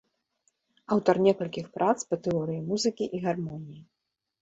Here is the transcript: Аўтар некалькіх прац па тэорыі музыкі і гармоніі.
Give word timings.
Аўтар 0.95 1.15
некалькіх 1.27 1.69
прац 1.77 1.95
па 2.09 2.15
тэорыі 2.25 2.67
музыкі 2.73 3.05
і 3.15 3.25
гармоніі. 3.31 3.81